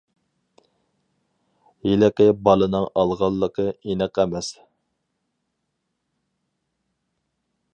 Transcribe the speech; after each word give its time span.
—ھېلىقى 1.87 2.27
بالىنىڭ 2.47 2.87
ئالغانلىقى 3.01 3.67
ئېنىق 3.67 4.21
ئەمەس. 4.23 4.49